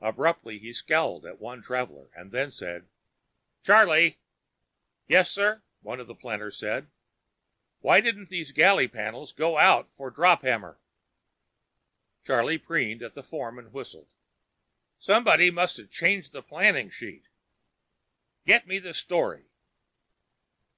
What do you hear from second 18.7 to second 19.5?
the story!"